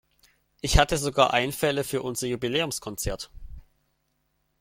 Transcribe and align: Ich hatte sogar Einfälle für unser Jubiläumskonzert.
Ich 0.61 0.79
hatte 0.79 0.97
sogar 0.97 1.31
Einfälle 1.31 1.83
für 1.83 2.01
unser 2.01 2.25
Jubiläumskonzert. 2.25 3.29